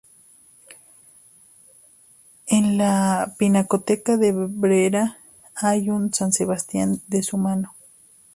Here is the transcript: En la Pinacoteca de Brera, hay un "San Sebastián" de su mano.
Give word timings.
En 2.47 2.79
la 2.79 3.35
Pinacoteca 3.37 4.17
de 4.17 4.31
Brera, 4.31 5.19
hay 5.53 5.91
un 5.91 6.11
"San 6.11 6.33
Sebastián" 6.33 6.99
de 7.05 7.21
su 7.21 7.37
mano. 7.37 7.75